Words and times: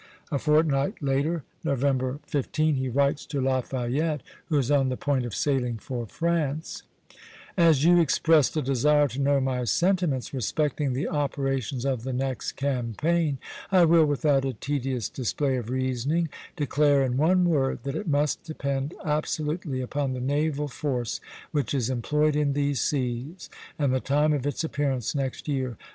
A 0.31 0.39
fortnight 0.39 0.99
later, 0.99 1.43
November 1.63 2.17
15, 2.25 2.73
he 2.73 2.89
writes 2.89 3.23
to 3.27 3.39
Lafayette, 3.39 4.23
who 4.47 4.57
is 4.57 4.71
on 4.71 4.89
the 4.89 4.97
point 4.97 5.27
of 5.27 5.35
sailing 5.35 5.77
for 5.77 6.07
France: 6.07 6.81
"As 7.55 7.83
you 7.83 7.99
expressed 8.01 8.57
a 8.57 8.63
desire 8.63 9.07
to 9.09 9.21
know 9.21 9.39
my 9.39 9.63
sentiments 9.65 10.33
respecting 10.33 10.93
the 10.93 11.07
operations 11.07 11.85
of 11.85 12.01
the 12.01 12.13
next 12.13 12.53
campaign, 12.53 13.37
I 13.71 13.85
will, 13.85 14.05
without 14.07 14.43
a 14.43 14.53
tedious 14.53 15.07
display 15.07 15.55
of 15.57 15.69
reasoning, 15.69 16.29
declare 16.55 17.03
in 17.03 17.15
one 17.15 17.45
word 17.45 17.83
that 17.83 17.93
it 17.93 18.07
must 18.07 18.43
depend 18.43 18.95
absolutely 19.05 19.81
upon 19.81 20.13
the 20.13 20.19
naval 20.19 20.67
force 20.67 21.21
which 21.51 21.75
is 21.75 21.91
employed 21.91 22.35
in 22.35 22.53
these 22.53 22.81
seas, 22.81 23.51
and 23.77 23.93
the 23.93 23.99
time 23.99 24.33
of 24.33 24.47
its 24.47 24.63
appearance 24.63 25.13
next 25.13 25.47
year. 25.47 25.77